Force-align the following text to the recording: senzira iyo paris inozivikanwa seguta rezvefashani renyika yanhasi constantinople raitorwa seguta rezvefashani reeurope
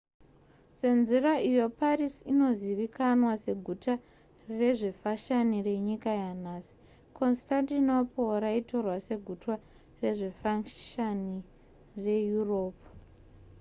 senzira 0.77 1.31
iyo 1.49 1.65
paris 1.79 2.15
inozivikanwa 2.31 3.31
seguta 3.43 3.93
rezvefashani 4.59 5.57
renyika 5.67 6.11
yanhasi 6.21 6.75
constantinople 7.17 8.29
raitorwa 8.43 8.95
seguta 9.07 9.53
rezvefashani 10.01 11.35
reeurope 12.05 12.87